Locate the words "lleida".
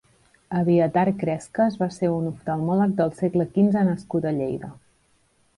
4.39-4.73